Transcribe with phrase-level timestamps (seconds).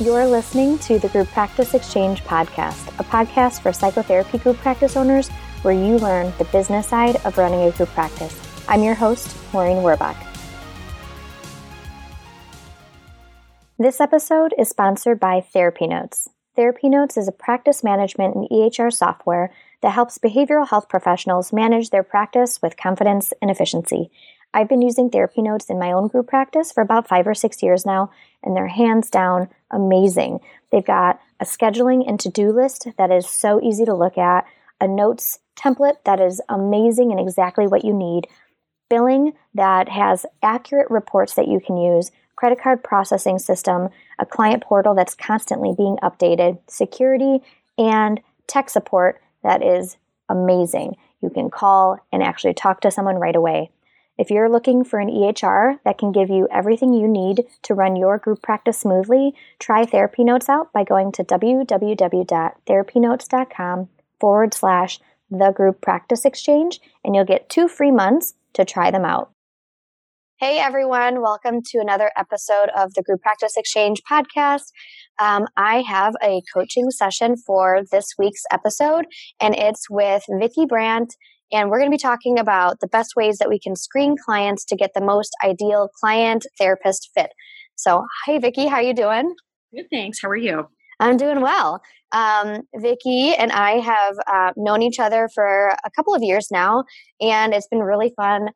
[0.00, 5.28] You're listening to the Group Practice Exchange podcast, a podcast for psychotherapy group practice owners
[5.62, 8.40] where you learn the business side of running a group practice.
[8.68, 10.14] I'm your host, Maureen Werbach.
[13.76, 16.28] This episode is sponsored by Therapy Notes.
[16.54, 21.90] Therapy Notes is a practice management and EHR software that helps behavioral health professionals manage
[21.90, 24.12] their practice with confidence and efficiency.
[24.54, 27.62] I've been using therapy notes in my own group practice for about five or six
[27.62, 28.10] years now,
[28.42, 30.40] and they're hands down amazing.
[30.72, 34.46] They've got a scheduling and to do list that is so easy to look at,
[34.80, 38.26] a notes template that is amazing and exactly what you need,
[38.88, 43.88] billing that has accurate reports that you can use, credit card processing system,
[44.18, 47.40] a client portal that's constantly being updated, security,
[47.76, 49.96] and tech support that is
[50.28, 50.96] amazing.
[51.20, 53.70] You can call and actually talk to someone right away.
[54.18, 57.94] If you're looking for an EHR that can give you everything you need to run
[57.94, 64.98] your group practice smoothly, try Therapy Notes out by going to www.therapynotes.com forward slash
[65.30, 69.30] the group practice exchange, and you'll get two free months to try them out.
[70.40, 74.72] Hey everyone, welcome to another episode of the Group Practice Exchange podcast.
[75.20, 79.06] Um, I have a coaching session for this week's episode,
[79.40, 81.14] and it's with Vicky Brandt
[81.52, 84.64] and we're going to be talking about the best ways that we can screen clients
[84.66, 87.30] to get the most ideal client therapist fit.
[87.76, 89.34] So, hi Vicky, how you doing?
[89.74, 90.20] Good, thanks.
[90.22, 90.68] How are you?
[91.00, 91.80] I'm doing well.
[92.12, 96.84] Um, Vicky and I have uh, known each other for a couple of years now,
[97.20, 98.48] and it's been really fun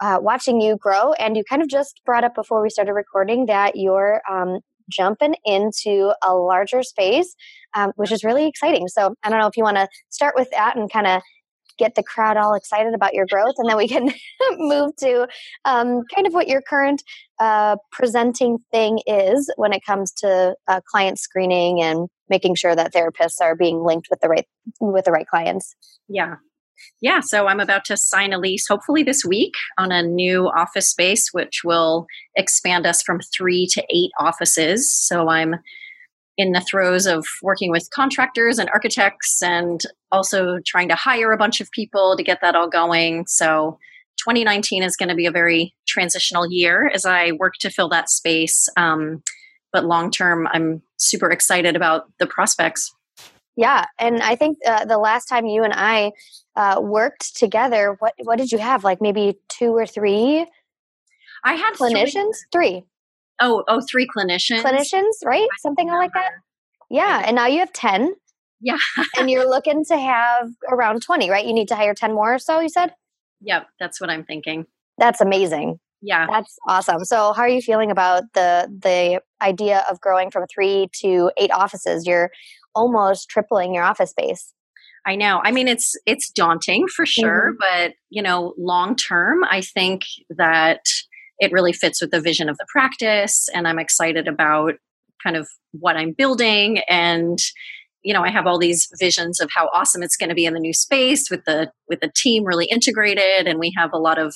[0.00, 1.12] uh, watching you grow.
[1.14, 5.34] And you kind of just brought up before we started recording that you're um, jumping
[5.44, 7.34] into a larger space,
[7.74, 8.88] um, which is really exciting.
[8.88, 11.22] So I don't know if you want to start with that and kind of
[11.80, 14.12] get the crowd all excited about your growth, and then we can
[14.58, 15.26] move to
[15.64, 17.02] um, kind of what your current
[17.40, 22.92] uh, presenting thing is when it comes to uh, client screening and making sure that
[22.92, 24.46] therapists are being linked with the right
[24.80, 25.74] with the right clients.
[26.06, 26.36] Yeah.
[27.02, 30.88] Yeah, so I'm about to sign a lease, hopefully this week, on a new office
[30.88, 34.90] space, which will expand us from three to eight offices.
[34.90, 35.56] So I'm
[36.40, 41.36] in the throes of working with contractors and architects and also trying to hire a
[41.36, 43.26] bunch of people to get that all going.
[43.26, 43.78] So
[44.24, 48.08] 2019 is going to be a very transitional year as I work to fill that
[48.08, 48.70] space.
[48.78, 49.22] Um,
[49.70, 52.90] but long term, I'm super excited about the prospects.
[53.54, 56.12] Yeah, and I think uh, the last time you and I
[56.56, 58.82] uh, worked together, what what did you have?
[58.82, 60.46] Like maybe two or three?
[61.44, 62.36] I had clinicians.
[62.50, 62.70] Three.
[62.70, 62.84] three.
[63.40, 64.62] Oh, oh, three clinicians.
[64.62, 65.48] Clinicians, right?
[65.60, 66.30] Something like that.
[66.90, 68.14] Yeah, and now you have ten.
[68.60, 68.76] Yeah,
[69.18, 71.46] and you're looking to have around twenty, right?
[71.46, 72.60] You need to hire ten more or so.
[72.60, 72.94] You said.
[73.42, 74.66] Yep, that's what I'm thinking.
[74.98, 75.80] That's amazing.
[76.02, 77.04] Yeah, that's awesome.
[77.04, 81.50] So, how are you feeling about the the idea of growing from three to eight
[81.52, 82.06] offices?
[82.06, 82.30] You're
[82.74, 84.52] almost tripling your office space.
[85.06, 85.40] I know.
[85.42, 87.56] I mean, it's it's daunting for sure, mm-hmm.
[87.58, 90.84] but you know, long term, I think that
[91.40, 94.74] it really fits with the vision of the practice and i'm excited about
[95.22, 96.78] kind of what i'm building.
[96.88, 97.38] And
[98.02, 100.54] you know i have all these visions of how awesome it's going to be in
[100.54, 104.18] the new space with the with the team really integrated and we have a lot
[104.18, 104.34] of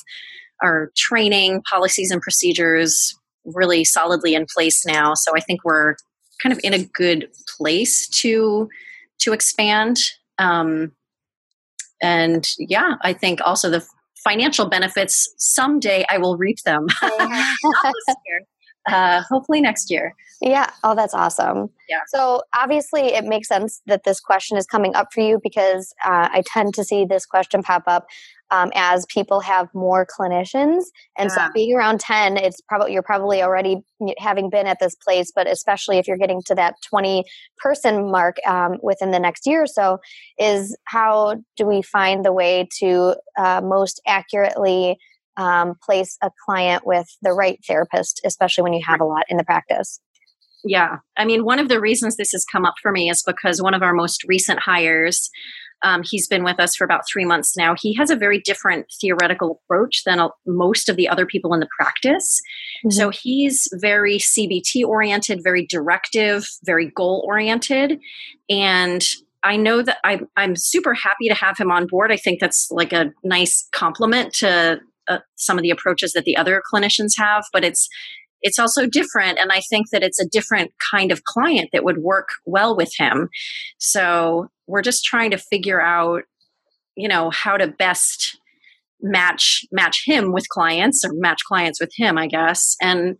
[0.62, 5.14] our training policies and procedures really solidly in place now.
[5.14, 5.96] So i think we're
[6.42, 8.68] kind of in a good place to
[9.20, 9.98] to expand.
[10.38, 10.92] Um,
[12.02, 13.86] and yeah i think also the
[14.24, 16.86] financial benefits someday I will reap them.
[18.88, 20.14] uh, hopefully next year.
[20.40, 20.68] Yeah.
[20.82, 21.70] Oh, that's awesome.
[21.88, 22.00] Yeah.
[22.08, 26.28] So obviously, it makes sense that this question is coming up for you because uh,
[26.32, 28.06] I tend to see this question pop up
[28.50, 30.84] um, as people have more clinicians,
[31.16, 31.48] and yeah.
[31.48, 33.82] so being around ten, it's probably you're probably already
[34.18, 37.24] having been at this place, but especially if you're getting to that twenty
[37.58, 39.98] person mark um, within the next year or so,
[40.38, 44.98] is how do we find the way to uh, most accurately
[45.36, 49.36] um, place a client with the right therapist, especially when you have a lot in
[49.36, 50.00] the practice.
[50.64, 50.98] Yeah.
[51.16, 53.74] I mean, one of the reasons this has come up for me is because one
[53.74, 55.30] of our most recent hires,
[55.82, 57.74] um, he's been with us for about three months now.
[57.78, 61.60] He has a very different theoretical approach than a, most of the other people in
[61.60, 62.40] the practice.
[62.78, 62.90] Mm-hmm.
[62.90, 68.00] So he's very CBT oriented, very directive, very goal oriented.
[68.48, 69.04] And
[69.42, 72.10] I know that I'm, I'm super happy to have him on board.
[72.10, 76.36] I think that's like a nice compliment to uh, some of the approaches that the
[76.36, 77.88] other clinicians have, but it's
[78.46, 81.98] it's also different and i think that it's a different kind of client that would
[81.98, 83.28] work well with him.
[83.78, 86.24] So we're just trying to figure out
[86.96, 88.38] you know how to best
[89.00, 92.76] match match him with clients or match clients with him i guess.
[92.80, 93.16] And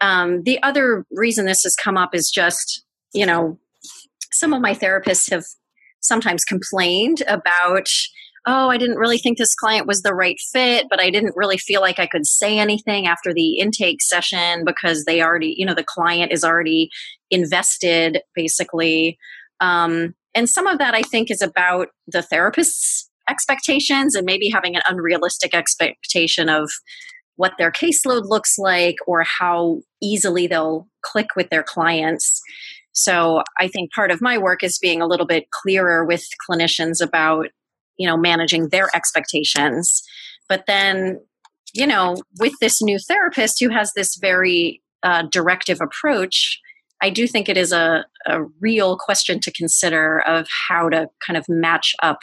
[0.00, 2.84] um, the other reason this has come up is just,
[3.14, 3.58] you know,
[4.32, 5.44] some of my therapists have
[6.00, 7.88] sometimes complained about
[8.46, 11.58] oh, I didn't really think this client was the right fit, but I didn't really
[11.58, 15.74] feel like I could say anything after the intake session because they already, you know,
[15.74, 16.88] the client is already
[17.30, 19.18] invested basically.
[19.60, 24.76] Um, and some of that I think is about the therapist's expectations and maybe having
[24.76, 26.70] an unrealistic expectation of
[27.34, 32.40] what their caseload looks like or how easily they'll click with their clients.
[32.92, 37.04] So I think part of my work is being a little bit clearer with clinicians
[37.04, 37.48] about
[37.98, 40.02] you know managing their expectations.
[40.48, 41.20] But then
[41.74, 46.58] you know with this new therapist who has this very uh, directive approach
[47.02, 51.36] i do think it is a, a real question to consider of how to kind
[51.36, 52.20] of match up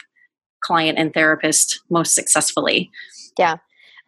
[0.64, 2.90] client and therapist most successfully.
[3.38, 3.58] Yeah.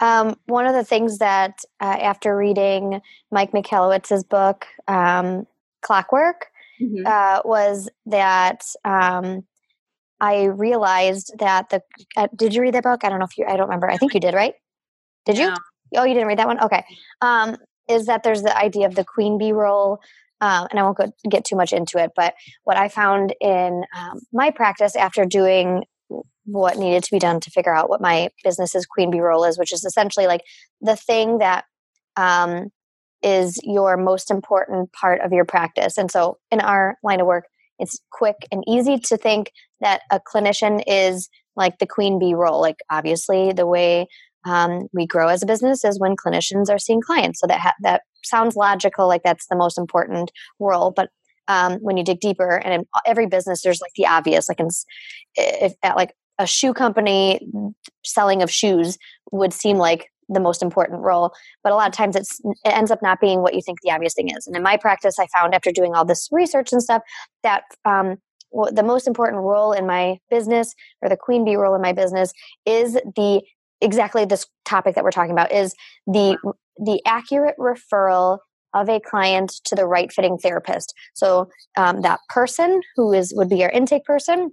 [0.00, 5.46] Um, one of the things that uh, after reading mike michalowicz's book um,
[5.80, 6.46] clockwork
[6.80, 7.06] mm-hmm.
[7.06, 9.44] uh, was that um,
[10.20, 11.82] I realized that the
[12.16, 13.04] uh, did you read that book?
[13.04, 13.90] I don't know if you I don't remember.
[13.90, 14.54] I think you did, right?
[15.24, 15.52] Did you?
[15.96, 16.62] Oh, you didn't read that one?
[16.62, 16.84] Okay.
[17.20, 17.56] Um,
[17.88, 20.00] is that there's the idea of the queen bee role,
[20.40, 22.10] um, and I won't go, get too much into it.
[22.16, 22.34] But
[22.64, 25.84] what I found in um, my practice after doing
[26.44, 29.58] what needed to be done to figure out what my business's queen bee role is,
[29.58, 30.42] which is essentially like
[30.80, 31.64] the thing that
[32.16, 32.70] um,
[33.22, 35.98] is your most important part of your practice.
[35.98, 37.46] And so in our line of work,
[37.78, 39.50] it's quick and easy to think
[39.80, 42.60] that a clinician is like the queen bee role.
[42.60, 44.06] Like, obviously, the way
[44.44, 47.40] um, we grow as a business is when clinicians are seeing clients.
[47.40, 50.30] So that ha- that sounds logical, like that's the most important
[50.60, 50.92] role.
[50.94, 51.10] But
[51.48, 54.48] um, when you dig deeper, and in every business, there's like the obvious.
[54.48, 54.68] Like, in,
[55.36, 57.40] if at like a shoe company
[58.04, 58.98] selling of shoes
[59.32, 61.32] would seem like the most important role
[61.62, 63.92] but a lot of times it's it ends up not being what you think the
[63.92, 66.82] obvious thing is and in my practice i found after doing all this research and
[66.82, 67.00] stuff
[67.44, 68.16] that um,
[68.72, 72.32] the most important role in my business or the queen bee role in my business
[72.64, 73.42] is the
[73.80, 75.74] exactly this topic that we're talking about is
[76.06, 76.36] the
[76.78, 78.38] the accurate referral
[78.74, 80.94] of a client to the right fitting therapist.
[81.14, 84.50] So um, that person who is would be our intake person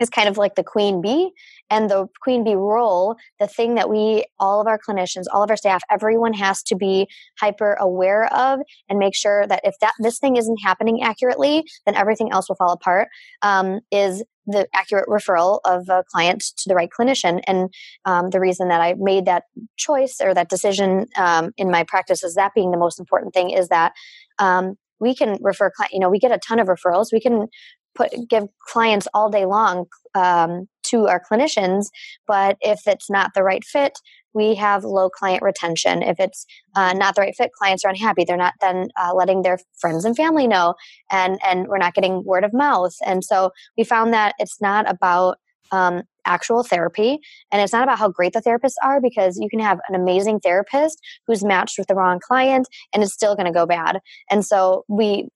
[0.00, 1.30] is kind of like the queen bee
[1.70, 5.50] and the queen bee role the thing that we all of our clinicians all of
[5.50, 7.08] our staff everyone has to be
[7.40, 11.94] hyper aware of and make sure that if that this thing isn't happening accurately then
[11.94, 13.08] everything else will fall apart
[13.42, 17.40] um, is the accurate referral of a client to the right clinician.
[17.46, 17.72] And
[18.04, 19.44] um, the reason that i made that
[19.76, 23.50] choice or that decision um, in my practice is that being the most important thing
[23.50, 23.92] is that
[24.38, 27.12] um, we can refer you know we get a ton of referrals.
[27.12, 27.48] We can
[27.96, 31.86] put give clients all day long um, to our clinicians
[32.26, 33.98] but if it's not the right fit
[34.36, 36.02] we have low client retention.
[36.02, 36.44] If it's
[36.76, 38.22] uh, not the right fit clients are unhappy.
[38.24, 40.74] They're not then uh, letting their friends and family know
[41.10, 42.94] and and we're not getting word of mouth.
[43.04, 45.38] And so we found that it's not about
[45.72, 47.18] um, actual therapy
[47.50, 50.38] and it's not about how great the therapists are because you can have an amazing
[50.40, 54.00] therapist who's matched with the wrong client and it's still going to go bad.
[54.30, 55.28] And so we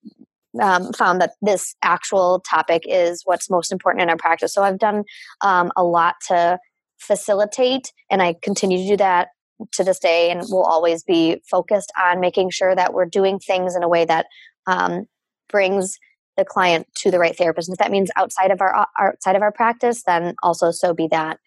[0.60, 4.52] um, found that this actual topic is what's most important in our practice.
[4.52, 5.04] So I've done
[5.42, 6.58] um, a lot to
[6.98, 9.28] facilitate, and I continue to do that
[9.72, 13.76] to this day, and will always be focused on making sure that we're doing things
[13.76, 14.26] in a way that
[14.66, 15.06] um,
[15.48, 15.98] brings
[16.36, 17.68] the client to the right therapist.
[17.68, 21.08] And if that means outside of our outside of our practice, then also so be
[21.08, 21.38] that.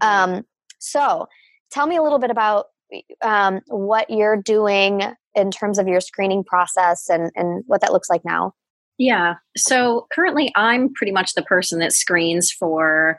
[0.00, 0.44] Um,
[0.78, 1.26] so,
[1.70, 2.66] tell me a little bit about
[3.22, 5.02] um, what you're doing
[5.36, 8.52] in terms of your screening process and, and what that looks like now?
[8.98, 9.34] Yeah.
[9.56, 13.18] So currently, I'm pretty much the person that screens for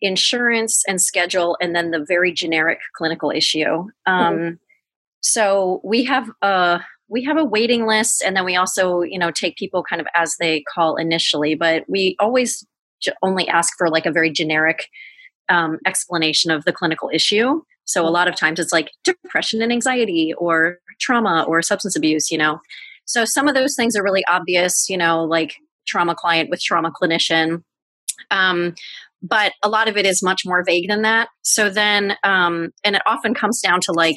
[0.00, 3.86] insurance and schedule, and then the very generic clinical issue.
[4.06, 4.54] Um, mm-hmm.
[5.20, 9.30] So we have a we have a waiting list, and then we also you know
[9.30, 12.66] take people kind of as they call initially, but we always
[13.22, 14.88] only ask for like a very generic
[15.48, 17.62] um, explanation of the clinical issue.
[17.84, 22.30] So a lot of times it's like depression and anxiety or trauma or substance abuse,
[22.30, 22.60] you know.
[23.06, 26.90] So some of those things are really obvious, you know, like trauma client with trauma
[26.90, 27.62] clinician.
[28.30, 28.74] Um,
[29.22, 31.28] but a lot of it is much more vague than that.
[31.42, 34.16] So then, um, and it often comes down to like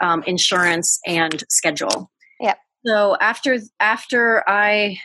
[0.00, 2.10] um, insurance and schedule.
[2.40, 2.54] Yeah.
[2.84, 4.98] So after after I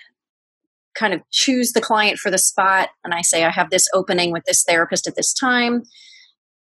[0.96, 4.32] kind of choose the client for the spot, and I say I have this opening
[4.32, 5.84] with this therapist at this time,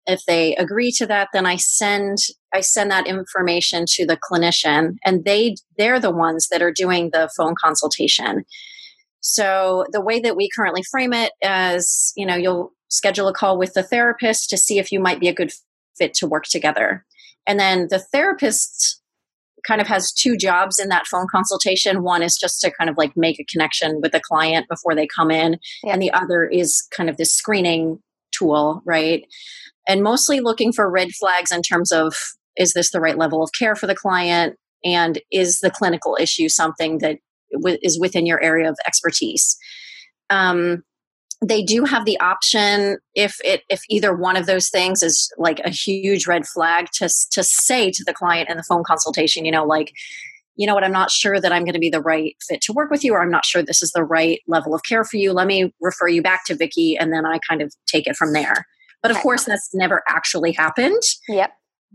[0.06, 2.16] if they agree to that then i send
[2.54, 7.10] i send that information to the clinician and they they're the ones that are doing
[7.12, 8.44] the phone consultation
[9.20, 13.58] so the way that we currently frame it as you know you'll schedule a call
[13.58, 15.52] with the therapist to see if you might be a good
[15.96, 17.04] fit to work together
[17.46, 19.02] and then the therapist
[19.66, 22.02] kind of has two jobs in that phone consultation.
[22.02, 25.06] One is just to kind of like make a connection with the client before they
[25.06, 25.92] come in, yeah.
[25.92, 27.98] and the other is kind of this screening
[28.32, 29.24] tool, right?
[29.88, 32.14] And mostly looking for red flags in terms of
[32.56, 34.56] is this the right level of care for the client?
[34.84, 37.18] And is the clinical issue something that
[37.52, 39.56] w- is within your area of expertise?
[40.30, 40.82] Um,
[41.40, 45.60] they do have the option if it if either one of those things is like
[45.60, 49.52] a huge red flag to to say to the client in the phone consultation you
[49.52, 49.92] know like
[50.56, 52.72] you know what i'm not sure that i'm going to be the right fit to
[52.72, 55.16] work with you or i'm not sure this is the right level of care for
[55.16, 58.16] you let me refer you back to vicky and then i kind of take it
[58.16, 58.66] from there
[59.02, 61.52] but of course that's never actually happened yep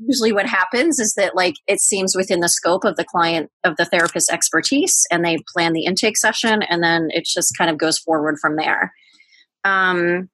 [0.08, 3.76] usually what happens is that like it seems within the scope of the client of
[3.78, 7.78] the therapist's expertise and they plan the intake session and then it just kind of
[7.78, 8.92] goes forward from there
[9.64, 10.30] um,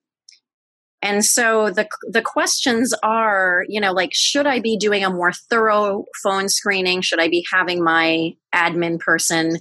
[1.02, 5.32] and so the the questions are, you know, like should I be doing a more
[5.32, 7.02] thorough phone screening?
[7.02, 9.60] Should I be having my admin person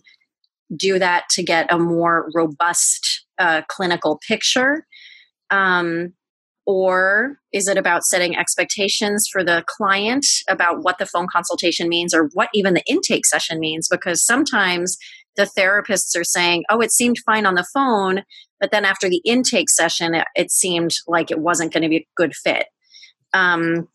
[0.76, 4.84] do that to get a more robust uh, clinical picture?
[5.50, 6.14] Um,
[6.68, 12.12] or is it about setting expectations for the client about what the phone consultation means
[12.12, 13.88] or what even the intake session means?
[13.88, 14.98] Because sometimes
[15.36, 18.22] the therapists are saying, oh, it seemed fine on the phone,
[18.60, 21.96] but then after the intake session, it, it seemed like it wasn't going to be
[21.96, 22.66] a good fit.
[23.32, 23.88] Um,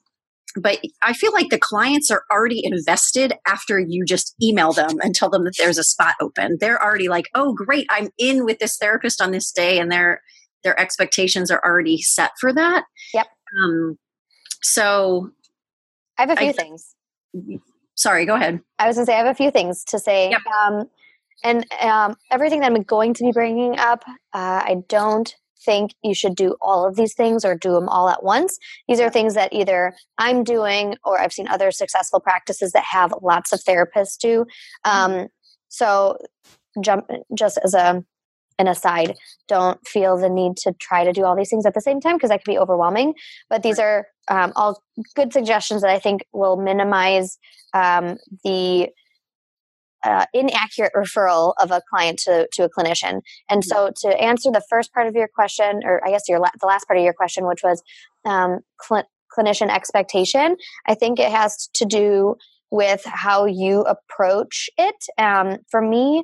[0.56, 5.14] but I feel like the clients are already invested after you just email them and
[5.14, 6.58] tell them that there's a spot open.
[6.60, 10.22] They're already like, "Oh, great, I'm in with this therapist on this day," and their
[10.64, 12.86] their expectations are already set for that.
[13.14, 13.28] Yep.
[13.62, 13.98] Um,
[14.62, 15.30] so
[16.18, 16.96] I have a few I, things.
[17.96, 18.62] Sorry, go ahead.
[18.80, 20.32] I was going to say I have a few things to say.
[20.32, 20.42] Yep.
[20.46, 20.90] Um,
[21.44, 24.04] and um, everything that I'm going to be bringing up,
[24.34, 28.10] uh, I don't think you should do all of these things or do them all
[28.10, 28.58] at once.
[28.88, 33.14] These are things that either I'm doing or I've seen other successful practices that have
[33.22, 34.46] lots of therapists do.
[34.86, 35.14] Mm-hmm.
[35.14, 35.28] Um,
[35.70, 36.18] so,
[36.82, 37.06] jump
[37.36, 38.04] just as a
[38.60, 39.16] an aside,
[39.48, 42.16] don't feel the need to try to do all these things at the same time
[42.16, 43.14] because that could be overwhelming.
[43.50, 44.82] But these are um, all
[45.16, 47.38] good suggestions that I think will minimize
[47.74, 48.90] um, the
[50.04, 53.22] uh, inaccurate referral of a client to, to a clinician.
[53.50, 56.50] And so, to answer the first part of your question, or I guess your la-
[56.60, 57.82] the last part of your question, which was
[58.26, 62.36] um, cl- clinician expectation, I think it has to do
[62.70, 64.96] with how you approach it.
[65.18, 66.24] Um, for me,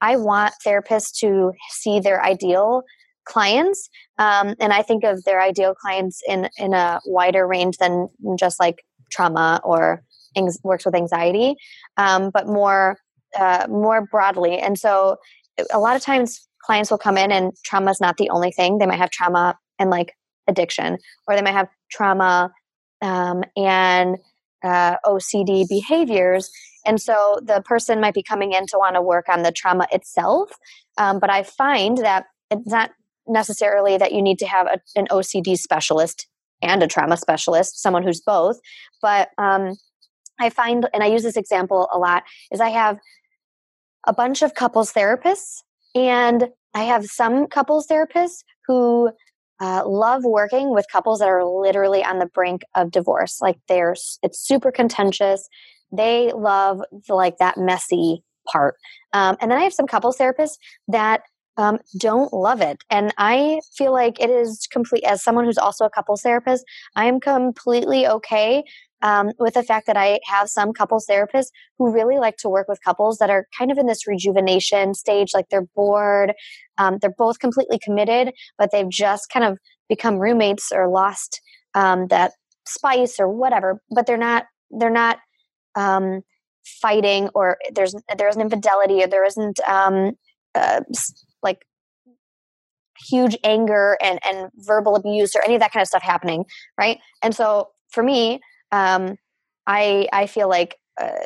[0.00, 2.82] I want therapists to see their ideal
[3.24, 3.88] clients,
[4.18, 8.58] um, and I think of their ideal clients in in a wider range than just
[8.58, 8.76] like
[9.10, 10.02] trauma or
[10.62, 11.56] works with anxiety,
[11.96, 12.98] um, but more
[13.38, 14.58] uh, more broadly.
[14.58, 15.16] And so
[15.72, 18.78] a lot of times clients will come in and trauma is not the only thing.
[18.78, 20.12] They might have trauma and like
[20.46, 22.50] addiction, or they might have trauma
[23.02, 24.18] um, and
[24.64, 26.50] uh, OCD behaviors.
[26.86, 29.86] And so the person might be coming in to want to work on the trauma
[29.92, 30.50] itself.
[30.98, 32.90] Um, but I find that it's not
[33.26, 36.26] necessarily that you need to have a, an OCD specialist
[36.62, 38.58] and a trauma specialist, someone who's both.
[39.00, 39.74] But um,
[40.38, 42.98] I find, and I use this example a lot, is I have
[44.06, 45.62] a bunch of couples therapists,
[45.94, 49.10] and I have some couples therapists who
[49.60, 53.40] uh, love working with couples that are literally on the brink of divorce.
[53.40, 55.48] Like they're, it's super contentious.
[55.92, 58.76] They love the, like that messy part.
[59.12, 60.56] Um, and then I have some couples therapists
[60.88, 61.22] that
[61.60, 62.82] um, don't love it.
[62.88, 66.64] And I feel like it is complete, as someone who's also a couples therapist,
[66.96, 68.64] I'm completely okay
[69.02, 71.48] um, with the fact that I have some couples therapists
[71.78, 75.32] who really like to work with couples that are kind of in this rejuvenation stage,
[75.34, 76.32] like they're bored,
[76.78, 81.40] um, they're both completely committed, but they've just kind of become roommates or lost
[81.74, 82.32] um, that
[82.66, 83.80] spice or whatever.
[83.90, 85.18] But they're not they're not
[85.74, 86.22] um,
[86.64, 90.12] fighting or there's there isn't infidelity or there isn't um,
[90.54, 90.80] uh,
[91.42, 91.66] like
[93.08, 96.44] huge anger and and verbal abuse or any of that kind of stuff happening,
[96.78, 96.98] right?
[97.22, 98.40] And so for me,
[98.72, 99.16] um,
[99.66, 101.24] I I feel like uh,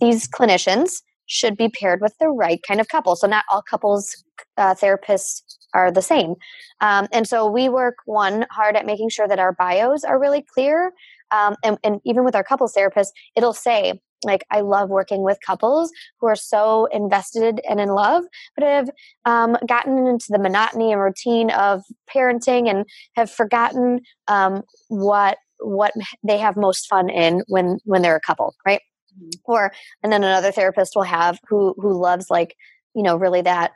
[0.00, 3.16] these clinicians should be paired with the right kind of couple.
[3.16, 4.22] So not all couples
[4.56, 5.42] uh, therapists
[5.74, 6.34] are the same,
[6.80, 10.44] um, and so we work one hard at making sure that our bios are really
[10.54, 10.92] clear.
[11.32, 15.38] Um, and, and even with our couples therapist, it'll say like i love working with
[15.44, 18.24] couples who are so invested and in love
[18.56, 18.90] but have
[19.24, 21.82] um, gotten into the monotony and routine of
[22.12, 25.92] parenting and have forgotten um, what what
[26.22, 28.80] they have most fun in when when they're a couple right
[29.18, 29.30] mm-hmm.
[29.44, 32.56] or and then another therapist will have who who loves like
[32.94, 33.72] you know really that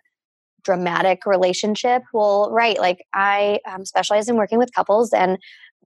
[0.62, 5.38] dramatic relationship well right like i um, specialize in working with couples and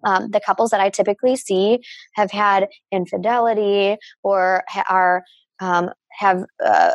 [0.05, 1.81] um, the couples that I typically see
[2.15, 5.25] have had infidelity or ha- are
[5.61, 6.91] um, have uh,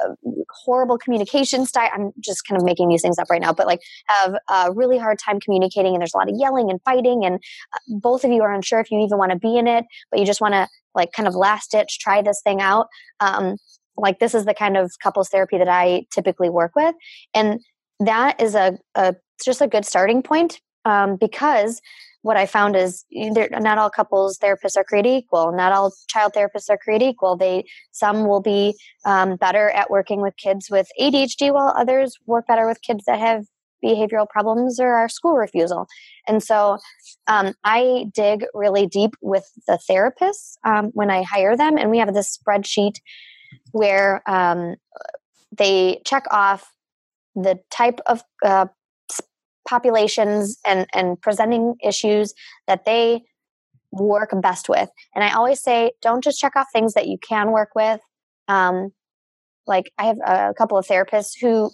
[0.50, 1.90] horrible communication style.
[1.94, 4.98] I'm just kind of making these things up right now, but like have a really
[4.98, 8.32] hard time communicating, and there's a lot of yelling and fighting, and uh, both of
[8.32, 10.54] you are unsure if you even want to be in it, but you just want
[10.54, 12.88] to like kind of last ditch try this thing out.
[13.20, 13.58] Um,
[13.98, 16.96] like this is the kind of couples therapy that I typically work with,
[17.34, 17.60] and
[18.00, 21.82] that is a, a just a good starting point um, because
[22.22, 25.52] what I found is not all couples therapists are created equal.
[25.52, 27.38] Not all child therapists are created equal.
[27.38, 32.46] They some will be um, better at working with kids with ADHD, while others work
[32.48, 33.46] better with kids that have
[33.84, 35.88] behavioral problems or are school refusal.
[36.28, 36.78] And so
[37.28, 42.00] um, I dig really deep with the therapists um, when I hire them, and we
[42.00, 42.96] have this spreadsheet
[43.72, 44.76] where um,
[45.58, 46.70] they check off
[47.36, 48.66] the type of uh,
[49.70, 52.34] populations and and presenting issues
[52.68, 53.22] that they
[53.92, 54.90] work best with.
[55.16, 58.00] And i always say don't just check off things that you can work with.
[58.48, 58.92] Um,
[59.68, 61.70] like i have a couple of therapists who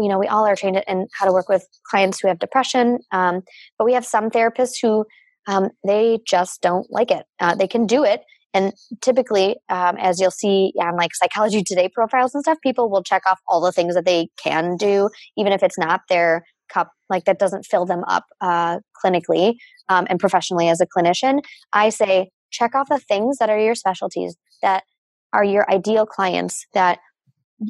[0.00, 2.98] you know we all are trained in how to work with clients who have depression
[3.12, 3.42] um,
[3.78, 5.04] but we have some therapists who
[5.46, 7.24] um, they just don't like it.
[7.40, 8.22] Uh, they can do it.
[8.54, 8.72] And
[9.02, 13.22] typically um, as you'll see on like psychology today profiles and stuff people will check
[13.26, 17.24] off all the things that they can do even if it's not their cup like
[17.24, 19.54] that doesn't fill them up uh, clinically
[19.88, 21.40] um, and professionally as a clinician
[21.72, 24.84] i say check off the things that are your specialties that
[25.32, 26.98] are your ideal clients that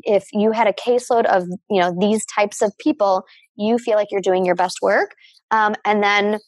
[0.02, 3.24] if you had a caseload of you know these types of people
[3.56, 5.12] you feel like you're doing your best work
[5.50, 6.38] um, and then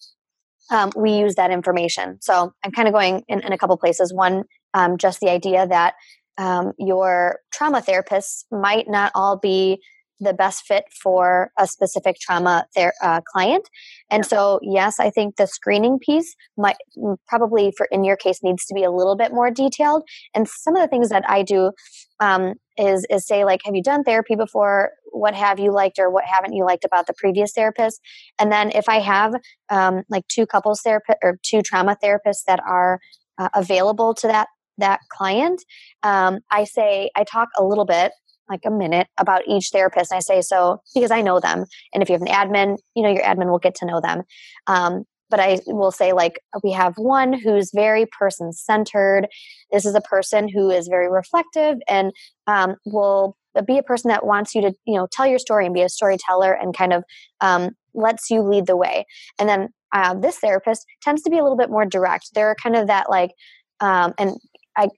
[0.71, 2.19] um, we use that information.
[2.21, 4.13] So i'm kind of going in, in a couple places.
[4.13, 5.95] One um, just the idea that
[6.37, 9.83] um, your trauma therapists might not all be
[10.21, 13.69] the best fit for a specific trauma ther- uh, client.
[14.11, 18.43] And so, yes, I think the screening piece might mm, probably for in your case
[18.43, 20.03] needs to be a little bit more detailed.
[20.35, 21.73] And some of the things that I do
[22.21, 24.93] um, is is say like, have you done therapy before?
[25.13, 28.01] What have you liked or what haven't you liked about the previous therapist?
[28.39, 29.35] And then if I have
[29.71, 33.01] um, like two couples therapist or two trauma therapists that are
[33.39, 35.65] uh, available to that that client,
[36.03, 38.13] um, I say I talk a little bit
[38.49, 40.11] like a minute about each therapist.
[40.11, 41.65] And I say so because I know them.
[41.93, 44.23] And if you have an admin, you know, your admin will get to know them.
[44.67, 49.29] Um, but I will say, like, we have one who's very person centered.
[49.71, 52.13] This is a person who is very reflective and
[52.47, 55.75] um, will be a person that wants you to, you know, tell your story and
[55.75, 57.05] be a storyteller and kind of
[57.41, 59.05] um, lets you lead the way.
[59.39, 62.31] And then uh, this therapist tends to be a little bit more direct.
[62.35, 63.33] They're kind of that, like,
[63.81, 64.37] um, and
[64.77, 64.89] I,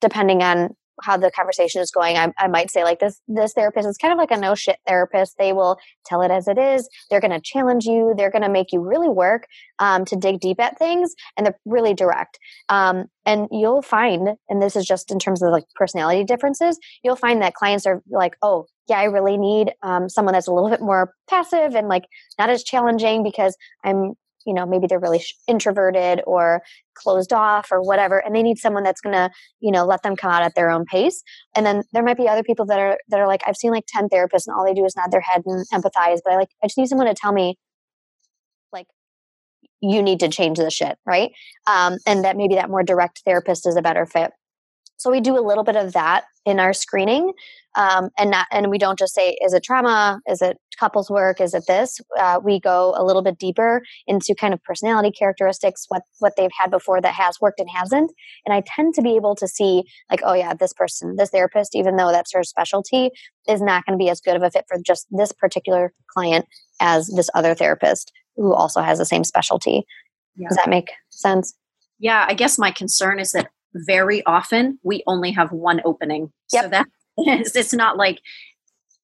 [0.00, 0.70] depending on
[1.02, 4.12] how the conversation is going I, I, might say like this this therapist is kind
[4.12, 5.36] of like a no shit therapist.
[5.38, 6.88] They will tell it as it is.
[7.10, 8.14] They're going to challenge you.
[8.16, 9.46] They're going to make you really work
[9.78, 12.38] um, to dig deep at things and they're really direct.
[12.68, 17.16] Um, and you'll find and this is just in terms of like personality differences you'll
[17.16, 20.70] find that clients are like oh yeah i really need um, someone that's a little
[20.70, 22.04] bit more passive and like
[22.38, 24.14] not as challenging because i'm
[24.46, 26.62] you know maybe they're really introverted or
[26.94, 30.16] closed off or whatever and they need someone that's going to you know let them
[30.16, 31.22] come out at their own pace
[31.54, 33.84] and then there might be other people that are that are like i've seen like
[33.88, 36.50] 10 therapists and all they do is nod their head and empathize but i like
[36.62, 37.56] i just need someone to tell me
[38.72, 38.86] like
[39.80, 41.32] you need to change the shit right?
[41.66, 44.30] Um, and that maybe that more direct therapist is a better fit
[45.02, 47.32] so we do a little bit of that in our screening,
[47.76, 51.40] um, and not and we don't just say is it trauma, is it couples work,
[51.40, 52.00] is it this?
[52.16, 56.52] Uh, we go a little bit deeper into kind of personality characteristics, what what they've
[56.56, 58.12] had before that has worked and hasn't.
[58.46, 61.74] And I tend to be able to see like, oh yeah, this person, this therapist,
[61.74, 63.10] even though that's her specialty,
[63.48, 66.46] is not going to be as good of a fit for just this particular client
[66.80, 69.84] as this other therapist who also has the same specialty.
[70.36, 70.46] Yeah.
[70.48, 71.54] Does that make sense?
[71.98, 76.32] Yeah, I guess my concern is that very often we only have one opening.
[76.52, 76.64] Yep.
[76.64, 76.86] So that
[77.18, 78.20] it's not like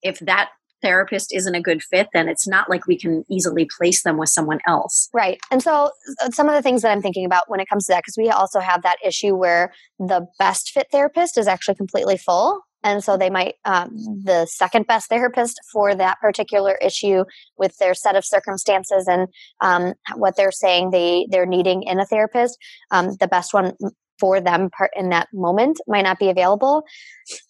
[0.02, 0.50] if that
[0.82, 4.28] therapist isn't a good fit, then it's not like we can easily place them with
[4.28, 5.08] someone else.
[5.12, 5.38] Right.
[5.50, 5.90] And so
[6.22, 8.16] uh, some of the things that I'm thinking about when it comes to that, because
[8.16, 12.60] we also have that issue where the best fit therapist is actually completely full.
[12.84, 13.90] And so they might, um,
[14.22, 17.24] the second best therapist for that particular issue
[17.56, 19.26] with their set of circumstances and
[19.60, 22.56] um, what they're saying they, they're needing in a therapist,
[22.92, 23.72] um, the best one
[24.18, 26.82] for them part in that moment might not be available.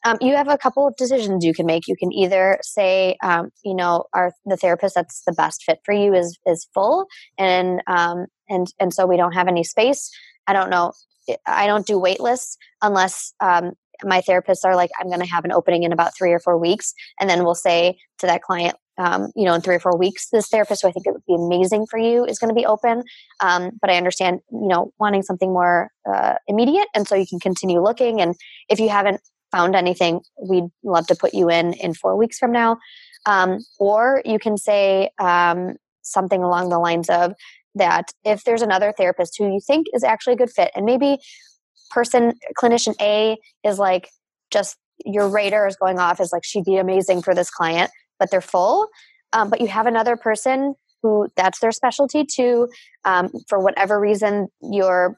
[0.04, 1.86] Um, you have a couple of decisions you can make.
[1.86, 5.94] You can either say um, you know our the therapist that's the best fit for
[5.94, 7.06] you is is full
[7.38, 10.10] and um, and and so we don't have any space.
[10.46, 10.92] I don't know
[11.46, 13.72] i don't do wait lists unless um,
[14.04, 16.58] my therapists are like i'm going to have an opening in about three or four
[16.58, 19.96] weeks and then we'll say to that client um, you know, in three or four
[19.96, 22.54] weeks, this therapist who I think it would be amazing for you is going to
[22.54, 23.04] be open.
[23.40, 26.88] Um, but I understand, you know, wanting something more uh, immediate.
[26.94, 28.20] And so you can continue looking.
[28.20, 28.34] And
[28.68, 29.20] if you haven't
[29.52, 32.78] found anything, we'd love to put you in in four weeks from now.
[33.24, 37.34] Um, or you can say um, something along the lines of
[37.74, 41.18] that if there's another therapist who you think is actually a good fit, and maybe
[41.90, 44.08] person, clinician A is like
[44.50, 48.30] just your radar is going off as like she'd be amazing for this client but
[48.30, 48.88] they're full.
[49.32, 52.68] Um, but you have another person who that's their specialty too.
[53.04, 55.16] Um, for whatever reason, your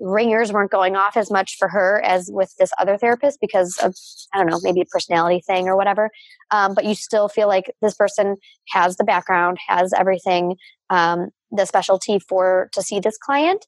[0.00, 3.94] ringers weren't going off as much for her as with this other therapist because of
[4.32, 6.10] I don't know maybe a personality thing or whatever.
[6.50, 8.36] Um, but you still feel like this person
[8.70, 10.56] has the background, has everything,
[10.90, 13.66] um, the specialty for to see this client.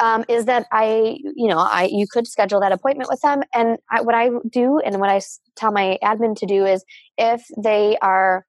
[0.00, 3.78] Um, is that I, you know, I you could schedule that appointment with them, and
[3.90, 5.20] I, what I do and what I
[5.56, 6.84] tell my admin to do is
[7.16, 8.44] if they are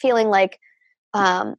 [0.00, 0.58] feeling like
[1.14, 1.54] um,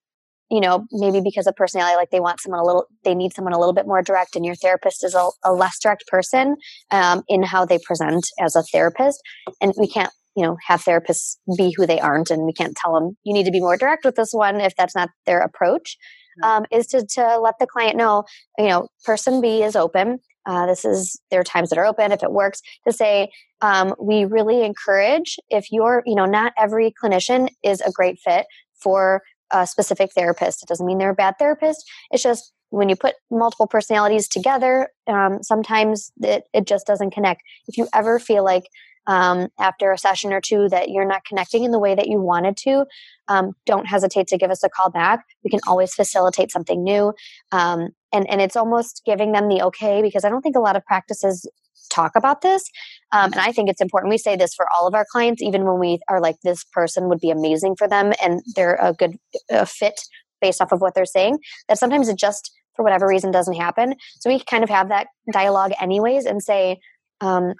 [0.49, 3.53] you know maybe because of personality like they want someone a little they need someone
[3.53, 6.55] a little bit more direct and your therapist is a, a less direct person
[6.91, 9.21] um, in how they present as a therapist.
[9.61, 12.93] And we can't you know have therapists be who they aren't and we can't tell
[12.93, 15.97] them you need to be more direct with this one if that's not their approach
[16.43, 18.23] um, is to, to let the client know
[18.57, 20.19] you know person b is open.
[20.45, 23.29] Uh, this is there are times that are open if it works to say
[23.61, 28.45] um, we really encourage if you're you know not every clinician is a great fit
[28.73, 29.21] for
[29.51, 30.63] a specific therapist.
[30.63, 31.89] It doesn't mean they're a bad therapist.
[32.11, 37.41] It's just when you put multiple personalities together um, sometimes it, it just doesn't connect.
[37.67, 38.65] If you ever feel like
[39.09, 42.21] um, after a session or two that you're not connecting in the way that you
[42.21, 42.85] wanted to,
[43.27, 45.25] um, don't hesitate to give us a call back.
[45.43, 47.13] We can always facilitate something new.
[47.51, 50.75] Um, and, and it's almost giving them the okay because I don't think a lot
[50.75, 51.49] of practices
[51.91, 52.69] talk about this.
[53.11, 54.11] Um, and I think it's important.
[54.11, 57.09] We say this for all of our clients, even when we are like, this person
[57.09, 59.17] would be amazing for them and they're a good
[59.49, 59.99] a fit
[60.39, 63.95] based off of what they're saying, that sometimes it just, for whatever reason, doesn't happen.
[64.19, 66.77] So we kind of have that dialogue anyways and say,
[67.21, 67.55] um,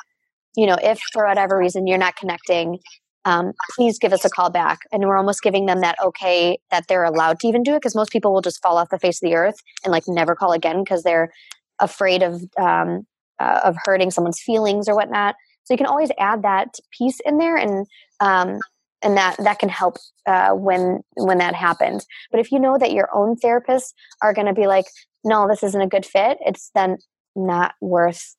[0.55, 2.79] you know, if for whatever reason you're not connecting,
[3.25, 4.79] um, please give us a call back.
[4.91, 7.95] And we're almost giving them that okay that they're allowed to even do it because
[7.95, 10.53] most people will just fall off the face of the earth and like never call
[10.53, 11.31] again because they're
[11.79, 13.05] afraid of um,
[13.39, 15.35] uh, of hurting someone's feelings or whatnot.
[15.63, 17.85] So you can always add that piece in there, and
[18.19, 18.59] um,
[19.03, 22.05] and that that can help uh, when when that happens.
[22.31, 24.85] But if you know that your own therapists are going to be like,
[25.23, 26.97] no, this isn't a good fit, it's then
[27.35, 28.35] not worth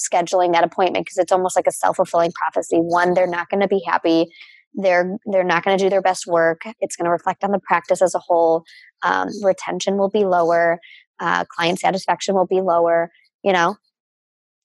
[0.00, 2.78] scheduling that appointment because it's almost like a self-fulfilling prophecy.
[2.78, 4.26] One they're not going to be happy.
[4.74, 6.62] They're they're not going to do their best work.
[6.80, 8.64] It's going to reflect on the practice as a whole.
[9.02, 10.78] Um, retention will be lower.
[11.18, 13.10] Uh, client satisfaction will be lower
[13.42, 13.76] you know?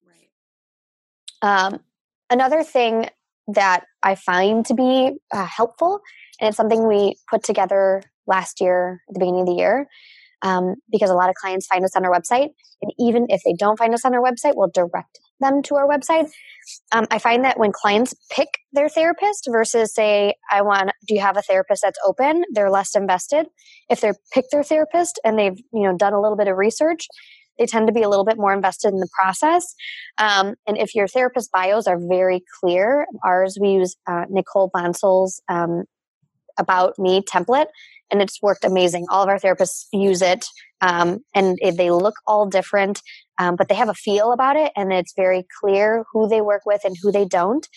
[0.06, 0.30] Right.
[1.42, 1.80] Um,
[2.30, 3.10] another thing
[3.48, 6.00] that i find to be uh, helpful
[6.42, 9.88] and it's something we put together last year at the beginning of the year
[10.42, 12.50] um, because a lot of clients find us on our website.
[12.82, 15.88] And even if they don't find us on our website, we'll direct them to our
[15.88, 16.30] website.
[16.92, 21.22] Um, I find that when clients pick their therapist versus say, I want, do you
[21.22, 22.44] have a therapist that's open?
[22.54, 23.48] They're less invested.
[23.90, 27.08] If they pick their therapist and they've, you know, done a little bit of research,
[27.58, 29.76] they tend to be a little bit more invested in the process.
[30.18, 35.42] Um, and if your therapist bios are very clear, ours, we use uh, Nicole Bonsel's
[35.48, 35.84] um,
[36.58, 37.68] About Me template
[38.12, 39.06] and it's worked amazing.
[39.10, 40.46] All of our therapists use it,
[40.82, 43.02] um, and they look all different,
[43.38, 46.62] um, but they have a feel about it, and it's very clear who they work
[46.66, 47.68] with and who they don't.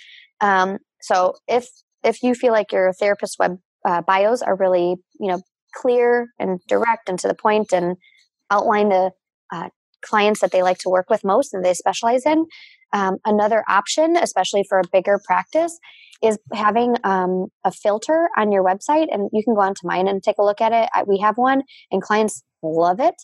[0.40, 1.68] Um, so if
[2.04, 5.40] if you feel like your therapist web uh, bios are really you know
[5.74, 7.96] clear and direct and to the point, and
[8.50, 9.10] outline the
[9.52, 9.68] uh,
[10.02, 12.46] clients that they like to work with most and they specialize in.
[12.92, 15.78] Um, another option, especially for a bigger practice,
[16.22, 19.06] is having um, a filter on your website.
[19.10, 20.88] And you can go onto mine and take a look at it.
[21.06, 23.14] We have one, and clients love it.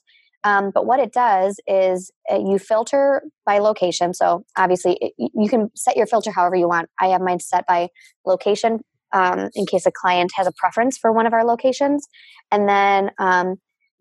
[0.45, 4.13] Um, but what it does is uh, you filter by location.
[4.13, 6.91] So obviously, it, you can set your filter however you want.
[7.01, 7.89] I have mine set by
[8.27, 8.81] location
[9.15, 12.07] um, in case a client has a preference for one of our locations.
[12.51, 13.57] And then um,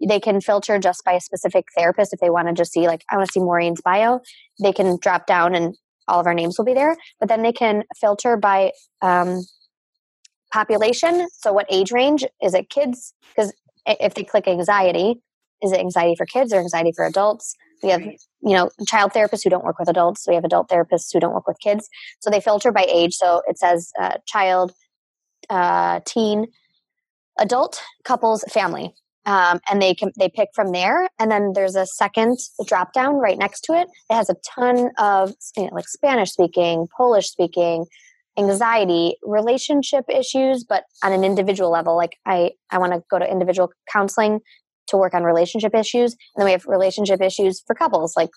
[0.08, 3.04] they can filter just by a specific therapist if they want to just see, like,
[3.10, 4.20] I want to see Maureen's bio.
[4.62, 5.76] They can drop down and
[6.08, 6.98] all of our names will be there.
[7.20, 9.42] But then they can filter by um,
[10.52, 11.28] population.
[11.34, 12.26] So, what age range?
[12.42, 13.14] Is it kids?
[13.30, 13.54] Because
[13.86, 15.16] if they click anxiety,
[15.62, 17.56] is it anxiety for kids or anxiety for adults?
[17.82, 20.26] We have, you know, child therapists who don't work with adults.
[20.28, 21.90] We have adult therapists who don't work with kids.
[22.20, 23.14] So they filter by age.
[23.14, 24.74] So it says uh, child,
[25.50, 26.48] uh, teen,
[27.40, 28.94] adult, couples, family
[29.26, 33.16] um, and they can they pick from there and then there's a second drop down
[33.16, 37.30] right next to it it has a ton of you know, like spanish speaking polish
[37.30, 37.86] speaking
[38.38, 41.96] anxiety, relationship issues, but on an individual level.
[41.96, 44.40] Like I, I want to go to individual counseling
[44.88, 46.14] to work on relationship issues.
[46.14, 48.16] And then we have relationship issues for couples.
[48.18, 48.30] Like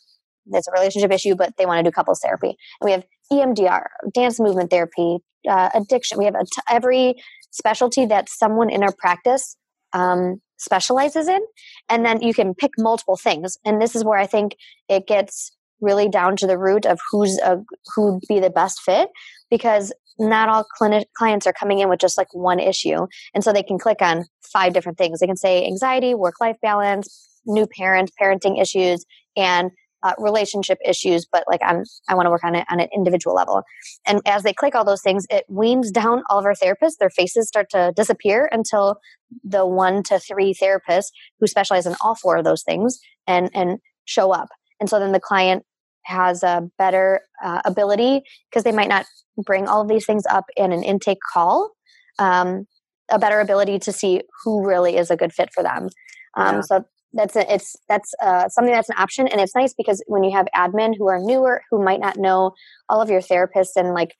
[0.47, 2.57] there's a relationship issue, but they want to do couples therapy.
[2.81, 5.19] And we have EMDR, dance movement therapy,
[5.49, 6.19] uh, addiction.
[6.19, 6.37] We have
[6.71, 7.15] every
[7.51, 9.57] specialty that someone in our practice
[9.93, 11.41] um, specializes in.
[11.89, 13.59] And then you can pick multiple things.
[13.65, 14.57] And this is where I think
[14.89, 17.59] it gets really down to the root of who's a,
[17.95, 19.09] who'd be the best fit
[19.51, 23.07] because not all clinic, clients are coming in with just like one issue.
[23.35, 25.21] And so they can click on five different things.
[25.21, 29.05] They can say anxiety, work life balance, new parent, parenting issues,
[29.37, 29.71] and
[30.07, 33.35] uh, relationship issues, but like I'm, I want to work on it on an individual
[33.35, 33.63] level.
[34.07, 36.99] And as they click all those things, it weans down all of our therapists.
[37.01, 38.97] Their faces start to disappear until
[39.43, 41.09] the one to three therapists
[41.41, 44.49] who specialize in all four of those things and and show up.
[44.79, 45.65] And so then the client
[46.05, 49.07] has a better uh, ability because they might not
[49.45, 51.73] bring all of these things up in an intake call.
[52.21, 52.67] Um,
[53.11, 55.89] a better ability to see who really is a good fit for them.
[56.37, 56.61] Um, yeah.
[56.63, 60.25] So that's a, it's that's uh, something that's an option, and it's nice because when
[60.25, 62.53] you have admin who are newer who might not know
[62.89, 64.15] all of your therapists and like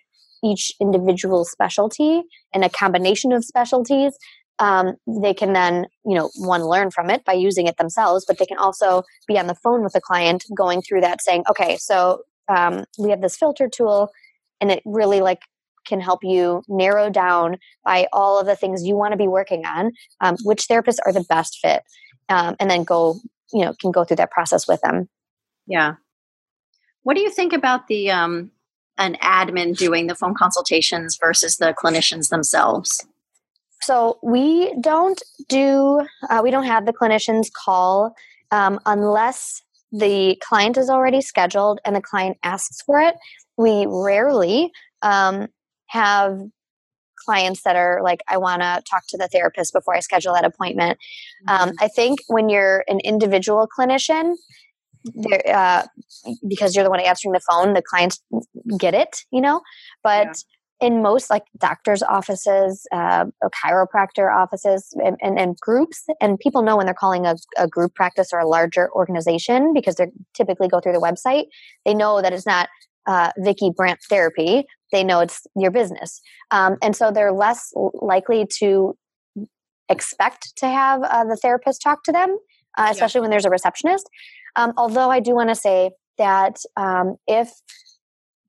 [0.45, 2.23] each individual specialty
[2.53, 4.17] and a combination of specialties,
[4.59, 8.39] um, they can then you know one learn from it by using it themselves but
[8.39, 11.77] they can also be on the phone with a client going through that saying okay
[11.77, 14.11] so um, we have this filter tool
[14.61, 15.41] and it really like
[15.87, 19.65] can help you narrow down by all of the things you want to be working
[19.65, 21.83] on um, which therapists are the best fit
[22.29, 23.17] um, and then go
[23.53, 25.09] you know can go through that process with them.
[25.67, 25.95] Yeah.
[27.03, 28.51] What do you think about the um,
[28.99, 33.07] an admin doing the phone consultations versus the clinicians themselves?
[33.83, 38.15] So we don't do, uh, we don't have the clinicians call
[38.51, 39.63] um, unless
[39.93, 43.15] the client is already scheduled and the client asks for it.
[43.57, 45.49] We rarely um,
[45.87, 46.41] have
[47.27, 50.45] clients that are like, I want to talk to the therapist before I schedule that
[50.45, 50.99] appointment.
[51.49, 51.85] Um, mm-hmm.
[51.85, 54.37] I think when you're an individual clinician,
[55.53, 55.87] uh,
[56.49, 58.23] because you're the one answering the phone, the clients
[58.79, 59.61] get it, you know.
[60.03, 60.33] But yeah
[60.81, 63.25] in most like doctors offices uh,
[63.65, 67.95] chiropractor offices and, and, and, groups and people know when they're calling a, a, group
[67.95, 71.45] practice or a larger organization because they typically go through the website
[71.85, 72.69] they know that it's not
[73.07, 78.47] uh, vicky brandt therapy they know it's your business um, and so they're less likely
[78.59, 78.97] to
[79.89, 82.37] expect to have uh, the therapist talk to them
[82.79, 83.23] uh, especially yeah.
[83.23, 84.09] when there's a receptionist
[84.57, 87.51] um, although i do want to say that um, if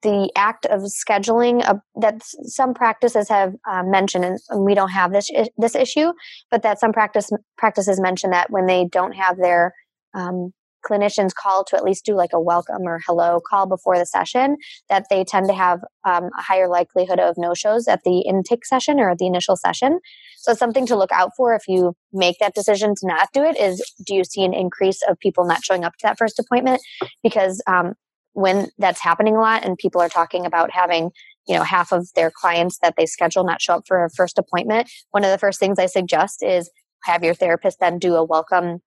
[0.03, 5.11] the act of scheduling a, that some practices have uh, mentioned, and we don't have
[5.11, 6.11] this this issue,
[6.51, 9.73] but that some practice practices mention that when they don't have their
[10.13, 10.53] um,
[10.85, 14.57] clinicians call to at least do like a welcome or hello call before the session,
[14.89, 18.65] that they tend to have um, a higher likelihood of no shows at the intake
[18.65, 19.99] session or at the initial session.
[20.37, 23.59] So something to look out for if you make that decision to not do it
[23.59, 26.81] is do you see an increase of people not showing up to that first appointment?
[27.23, 27.95] Because um,
[28.33, 31.09] when that's happening a lot and people are talking about having
[31.47, 34.37] you know half of their clients that they schedule not show up for a first
[34.37, 36.69] appointment one of the first things i suggest is
[37.03, 38.79] have your therapist then do a welcome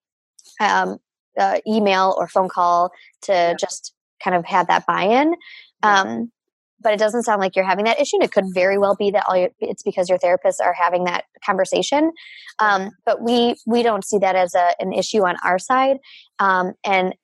[0.61, 0.98] um,
[1.38, 2.90] uh, email or phone call
[3.22, 3.54] to yeah.
[3.54, 5.34] just kind of have that buy-in
[5.82, 6.30] um,
[6.82, 9.10] but it doesn't sound like you're having that issue and it could very well be
[9.10, 12.12] that all your, it's because your therapists are having that conversation
[12.58, 15.98] um, but we we don't see that as a, an issue on our side
[16.38, 17.14] um, and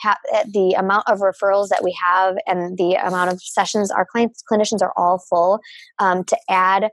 [0.00, 4.04] ha- eh, the amount of referrals that we have and the amount of sessions our
[4.04, 5.60] clients clinicians are all full
[5.98, 6.90] um, to add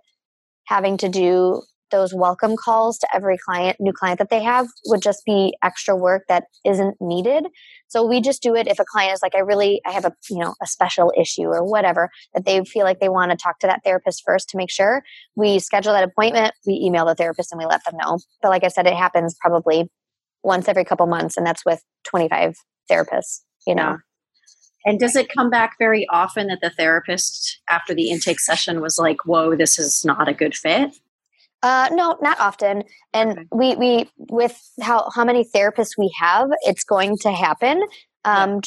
[0.65, 5.01] having to do those welcome calls to every client new client that they have would
[5.01, 7.47] just be extra work that isn't needed
[7.87, 10.13] so we just do it if a client is like i really i have a
[10.29, 13.59] you know a special issue or whatever that they feel like they want to talk
[13.59, 15.03] to that therapist first to make sure
[15.35, 18.63] we schedule that appointment we email the therapist and we let them know but like
[18.63, 19.89] i said it happens probably
[20.43, 22.55] once every couple months and that's with 25
[22.89, 23.97] therapists, you know.
[24.85, 28.97] And does it come back very often that the therapist after the intake session was
[28.97, 30.97] like, "Whoa, this is not a good fit"?
[31.61, 32.83] Uh, no, not often.
[33.13, 33.47] And okay.
[33.51, 37.81] we we with how how many therapists we have, it's going to happen
[38.23, 38.61] um,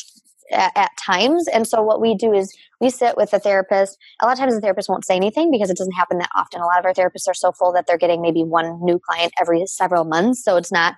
[0.50, 0.64] yeah.
[0.64, 1.48] at, at, times.
[1.48, 3.96] And so what we do is we sit with the therapist.
[4.20, 6.60] A lot of times the therapist won't say anything because it doesn't happen that often.
[6.60, 9.32] A lot of our therapists are so full that they're getting maybe one new client
[9.40, 10.44] every several months.
[10.44, 10.94] So it's not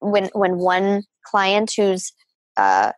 [0.00, 2.12] when when one client who's
[2.58, 2.92] uh,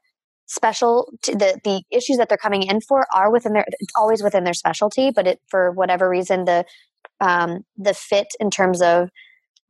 [0.47, 4.45] special the the issues that they're coming in for are within their it's always within
[4.45, 6.65] their specialty but it for whatever reason the
[7.20, 9.09] um, the fit in terms of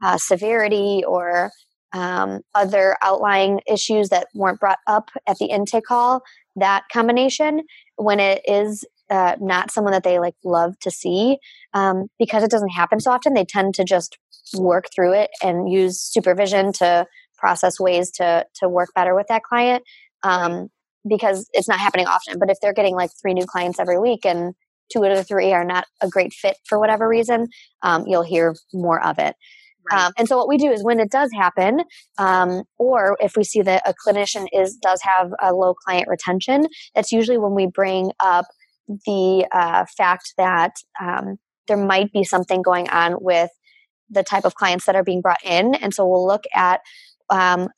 [0.03, 1.51] uh, severity or
[1.93, 6.23] um, other outlying issues that weren't brought up at the intake call
[6.57, 7.63] that combination
[7.97, 11.39] when it is uh, not someone that they like love to see
[11.75, 13.35] um, because it doesn't happen so often.
[13.35, 14.19] They tend to just
[14.55, 17.07] work through it and use supervision to
[17.37, 19.85] process ways to to work better with that client
[20.23, 20.69] um,
[21.09, 22.39] because it's not happening often.
[22.39, 24.55] But if they're getting like three new clients every week and
[24.93, 27.49] two out of the three are not a great fit for whatever reason,
[27.83, 29.35] um, you'll hear more of it.
[29.91, 30.07] Right.
[30.07, 31.83] Um, and so what we do is when it does happen,
[32.19, 36.67] um, or if we see that a clinician is does have a low client retention,
[36.95, 38.47] that's usually when we bring up
[38.89, 41.37] the uh, fact that um,
[41.69, 43.51] there might be something going on with
[44.11, 45.75] the type of clients that are being brought in.
[45.75, 46.81] And so we'll look at
[47.31, 47.69] um,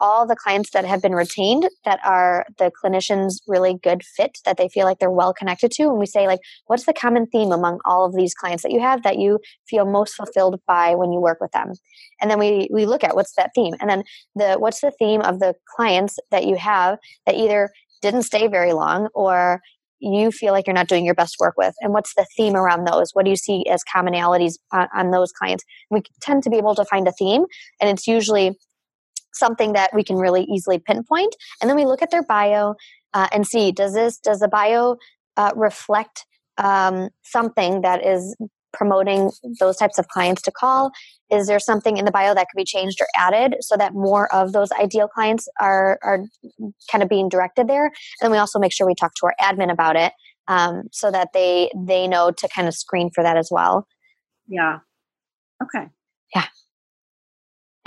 [0.00, 4.56] all the clients that have been retained that are the clinicians really good fit that
[4.56, 5.84] they feel like they're well connected to.
[5.84, 8.80] And we say like what's the common theme among all of these clients that you
[8.80, 11.72] have that you feel most fulfilled by when you work with them?
[12.20, 13.74] And then we we look at what's that theme.
[13.80, 14.04] And then
[14.34, 17.70] the what's the theme of the clients that you have that either
[18.02, 19.60] didn't stay very long or
[19.98, 21.74] you feel like you're not doing your best work with?
[21.80, 23.10] And what's the theme around those?
[23.12, 25.64] What do you see as commonalities on, on those clients?
[25.90, 27.44] We tend to be able to find a theme
[27.80, 28.58] and it's usually
[29.36, 32.74] something that we can really easily pinpoint and then we look at their bio
[33.14, 34.96] uh, and see does this does the bio
[35.36, 36.26] uh, reflect
[36.58, 38.36] um, something that is
[38.72, 40.90] promoting those types of clients to call?
[41.30, 44.32] Is there something in the bio that could be changed or added so that more
[44.34, 46.20] of those ideal clients are are
[46.90, 47.86] kind of being directed there?
[47.86, 50.12] And then we also make sure we talk to our admin about it
[50.48, 53.86] um, so that they they know to kind of screen for that as well.
[54.48, 54.78] Yeah.
[55.62, 55.86] Okay.
[56.34, 56.44] Yeah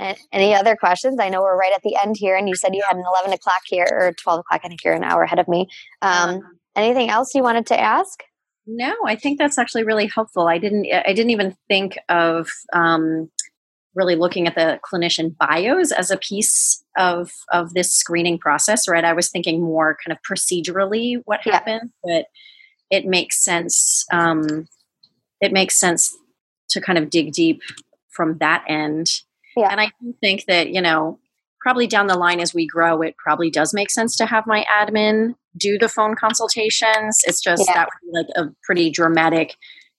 [0.00, 2.74] and any other questions i know we're right at the end here and you said
[2.74, 5.38] you had an 11 o'clock here or 12 o'clock i think you're an hour ahead
[5.38, 5.68] of me
[6.02, 6.40] um, uh-huh.
[6.74, 8.22] anything else you wanted to ask
[8.72, 10.46] no, I think that's actually really helpful.
[10.46, 13.30] I didn't I didn't even think of um,
[13.94, 19.04] really looking at the clinician bios as a piece of of this screening process, right?
[19.04, 21.54] I was thinking more kind of procedurally what yeah.
[21.54, 22.26] happened, but
[22.90, 24.04] it makes sense.
[24.12, 24.68] Um,
[25.40, 26.16] it makes sense
[26.70, 27.62] to kind of dig deep
[28.10, 29.10] from that end.
[29.60, 29.68] Yeah.
[29.70, 31.18] And I think that, you know,
[31.60, 34.64] probably down the line as we grow, it probably does make sense to have my
[34.72, 37.20] admin do the phone consultations.
[37.24, 37.74] It's just yeah.
[37.74, 39.56] that would be like a pretty dramatic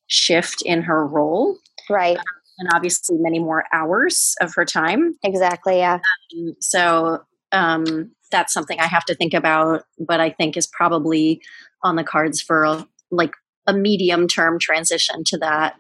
[0.08, 1.58] shift in her role.
[1.90, 2.18] Right.
[2.18, 2.24] Um,
[2.58, 5.18] and obviously many more hours of her time.
[5.24, 5.78] Exactly.
[5.78, 6.00] Yeah.
[6.36, 7.22] Um, so
[7.52, 11.42] um, that's something I have to think about, but I think is probably
[11.84, 13.34] on the cards for a, like
[13.68, 15.76] a medium term transition to that.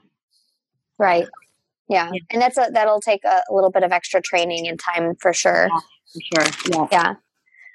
[0.99, 1.27] Right.
[1.91, 2.10] Yeah.
[2.13, 2.19] yeah.
[2.32, 5.34] And that's a, that'll take a, a, little bit of extra training and time for
[5.34, 5.67] sure.
[5.69, 5.80] Yeah,
[6.13, 6.69] for sure.
[6.71, 6.88] Yeah.
[6.91, 7.13] Yeah.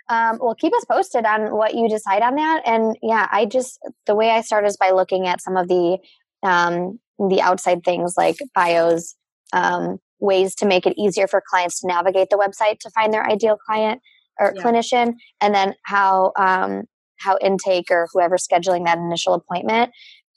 [0.08, 2.62] Um, well, keep us posted on what you decide on that.
[2.64, 5.98] And yeah, I just, the way I start is by looking at some of the,
[6.42, 9.16] um, the outside things like bios,
[9.52, 13.26] um, ways to make it easier for clients to navigate the website to find their
[13.26, 14.00] ideal client
[14.38, 14.62] or yeah.
[14.62, 16.84] clinician, and then how, um,
[17.18, 19.90] how intake or whoever's scheduling that initial appointment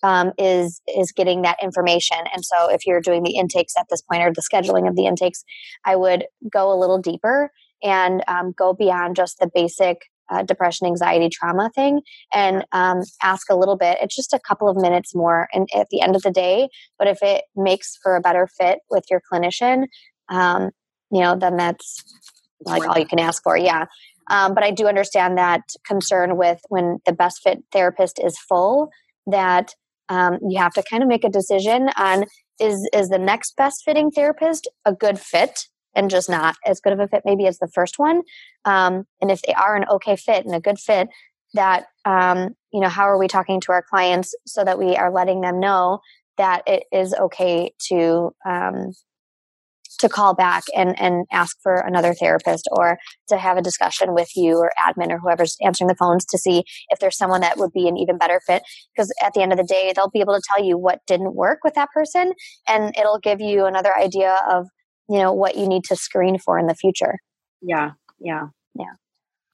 [0.04, 2.18] um, is is getting that information.
[2.34, 5.06] And so, if you're doing the intakes at this point or the scheduling of the
[5.06, 5.44] intakes,
[5.86, 7.52] I would go a little deeper
[7.84, 12.02] and um, go beyond just the basic uh, depression, anxiety, trauma thing,
[12.34, 13.98] and um, ask a little bit.
[14.02, 17.08] It's just a couple of minutes more, and at the end of the day, but
[17.08, 19.86] if it makes for a better fit with your clinician,
[20.30, 20.70] um,
[21.12, 22.04] you know, then that's
[22.62, 23.58] like all you can ask for.
[23.58, 23.86] Yeah.
[24.30, 28.90] Um, but I do understand that concern with when the best fit therapist is full,
[29.26, 29.74] that
[30.10, 32.26] um, you have to kind of make a decision on
[32.60, 36.94] is is the next best fitting therapist a good fit and just not as good
[36.94, 38.22] of a fit maybe as the first one?
[38.66, 41.10] Um, and if they are an okay fit and a good fit
[41.54, 45.12] that um, you know how are we talking to our clients so that we are
[45.12, 46.00] letting them know
[46.38, 48.94] that it is okay to um,
[50.00, 54.30] to call back and, and ask for another therapist or to have a discussion with
[54.36, 57.72] you or admin or whoever's answering the phones to see if there's someone that would
[57.72, 58.64] be an even better fit.
[58.96, 61.36] Because at the end of the day, they'll be able to tell you what didn't
[61.36, 62.34] work with that person
[62.68, 64.68] and it'll give you another idea of,
[65.10, 67.20] you know, what you need to screen for in the future.
[67.62, 67.92] Yeah.
[68.20, 68.48] Yeah.
[68.76, 68.94] Yeah.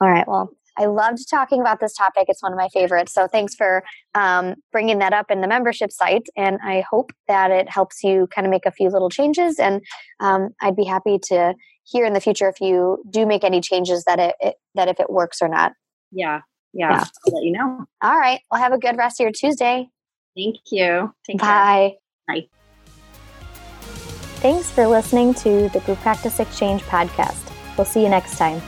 [0.00, 0.26] All right.
[0.28, 2.26] Well, I loved talking about this topic.
[2.28, 3.12] It's one of my favorites.
[3.12, 3.82] So thanks for
[4.14, 6.28] um, bringing that up in the membership site.
[6.36, 9.58] And I hope that it helps you kind of make a few little changes.
[9.58, 9.82] And
[10.20, 14.04] um, I'd be happy to hear in the future if you do make any changes
[14.04, 15.72] that it, it that if it works or not.
[16.10, 16.40] Yeah,
[16.72, 16.90] yeah.
[16.90, 17.04] yeah.
[17.26, 17.84] I'll let you know.
[18.02, 18.40] All right.
[18.50, 19.88] Well, have a good rest of your Tuesday.
[20.36, 21.14] Thank you.
[21.26, 21.96] Take Bye.
[22.28, 22.42] Care.
[22.42, 22.48] Bye.
[24.40, 27.52] Thanks for listening to the Group Practice Exchange podcast.
[27.76, 28.60] We'll see you next time.